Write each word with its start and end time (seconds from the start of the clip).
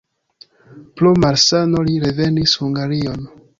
Pro 1.01 1.11
malsano 1.25 1.85
li 1.91 2.01
revenis 2.07 2.59
Hungarion. 2.65 3.25